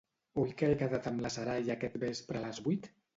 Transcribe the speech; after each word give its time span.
Oi 0.43 0.53
que 0.61 0.69
he 0.69 0.77
quedat 0.79 1.09
amb 1.11 1.21
la 1.25 1.31
Sarai 1.35 1.69
aquest 1.75 1.99
vespre 2.05 2.41
a 2.41 2.41
les 2.47 2.63
vuit? 2.69 2.89